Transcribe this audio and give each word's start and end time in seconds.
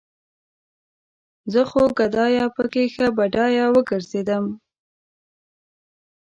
زه 1.51 1.61
خو 1.69 1.81
ګدايه 1.97 2.45
پکې 2.55 2.83
ښه 2.93 3.07
بډايه 3.17 3.65
وګرځېدم 3.75 4.45